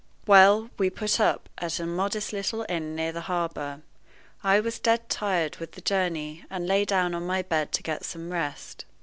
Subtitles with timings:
[0.25, 3.83] Well, we put up at a modest little inn near the harbor.
[4.43, 8.03] I was dead tired with the journey, and lay down on my bed to get
[8.03, 8.85] some rest.